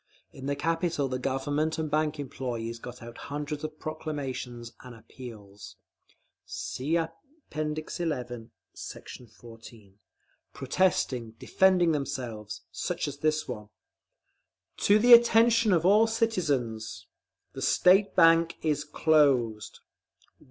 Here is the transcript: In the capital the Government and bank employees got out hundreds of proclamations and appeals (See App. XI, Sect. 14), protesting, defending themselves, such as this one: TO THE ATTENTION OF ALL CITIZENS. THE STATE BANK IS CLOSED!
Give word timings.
In 0.33 0.47
the 0.47 0.55
capital 0.55 1.07
the 1.07 1.19
Government 1.19 1.77
and 1.77 1.91
bank 1.91 2.19
employees 2.19 2.79
got 2.79 3.03
out 3.03 3.19
hundreds 3.29 3.63
of 3.63 3.77
proclamations 3.77 4.73
and 4.81 4.95
appeals 4.95 5.75
(See 6.43 6.97
App. 6.97 7.15
XI, 7.53 7.85
Sect. 8.73 9.11
14), 9.35 9.99
protesting, 10.53 11.31
defending 11.37 11.91
themselves, 11.91 12.63
such 12.71 13.07
as 13.07 13.19
this 13.19 13.47
one: 13.47 13.69
TO 14.75 14.97
THE 14.97 15.13
ATTENTION 15.13 15.71
OF 15.71 15.85
ALL 15.85 16.07
CITIZENS. 16.07 17.05
THE 17.53 17.61
STATE 17.61 18.15
BANK 18.15 18.57
IS 18.63 18.83
CLOSED! 18.83 19.81